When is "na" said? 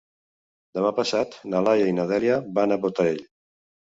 1.53-1.61, 1.99-2.07